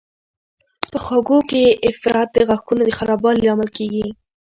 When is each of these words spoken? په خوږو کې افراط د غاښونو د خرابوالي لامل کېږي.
په 0.91 0.97
خوږو 1.03 1.39
کې 1.49 1.63
افراط 1.89 2.29
د 2.33 2.37
غاښونو 2.47 2.81
د 2.85 2.91
خرابوالي 2.97 3.41
لامل 3.45 3.69
کېږي. 3.77 4.05